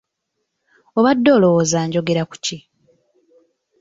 [0.97, 2.57] Obadde olowooza njogera ku ki?